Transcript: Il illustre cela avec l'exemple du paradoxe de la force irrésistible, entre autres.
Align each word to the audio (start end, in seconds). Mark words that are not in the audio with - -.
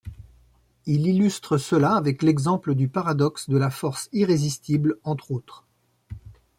Il 0.87 1.05
illustre 1.05 1.59
cela 1.59 1.91
avec 1.93 2.23
l'exemple 2.23 2.73
du 2.73 2.87
paradoxe 2.87 3.49
de 3.51 3.55
la 3.57 3.69
force 3.69 4.09
irrésistible, 4.13 4.97
entre 5.03 5.29
autres. 5.29 5.63